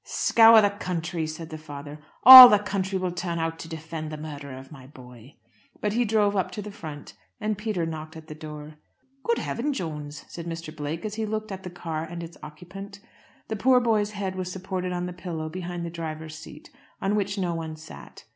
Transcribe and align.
"Scour 0.03 0.63
the 0.63 0.71
country!" 0.71 1.27
said 1.27 1.51
the 1.51 1.59
father. 1.59 1.99
"All 2.23 2.49
the 2.49 2.57
country 2.57 2.97
will 2.97 3.11
turn 3.11 3.37
out 3.37 3.59
to 3.59 3.67
defend 3.69 4.11
the 4.11 4.17
murderer 4.17 4.57
of 4.57 4.71
my 4.71 4.87
boy." 4.87 5.35
But 5.79 5.93
he 5.93 6.05
drove 6.05 6.35
up 6.35 6.49
to 6.53 6.61
the 6.63 6.71
front, 6.71 7.13
and 7.39 7.55
Peter 7.55 7.85
knocked 7.85 8.17
at 8.17 8.25
the 8.25 8.33
door. 8.33 8.77
"Good 9.21 9.37
heaven, 9.37 9.73
Jones!" 9.73 10.25
said 10.27 10.47
Mr. 10.47 10.75
Blake, 10.75 11.05
as 11.05 11.13
he 11.13 11.27
looked 11.27 11.51
at 11.51 11.61
the 11.61 11.69
car 11.69 12.03
and 12.03 12.23
its 12.23 12.35
occupant. 12.41 12.99
The 13.47 13.55
poor 13.55 13.79
boy's 13.79 14.13
head 14.13 14.33
was 14.35 14.51
supported 14.51 14.91
on 14.91 15.05
the 15.05 15.13
pillow 15.13 15.49
behind 15.49 15.85
the 15.85 15.91
driver's 15.91 16.35
seat, 16.35 16.71
on 16.99 17.13
which 17.15 17.37
no 17.37 17.53
one 17.53 17.75
sat. 17.75 18.25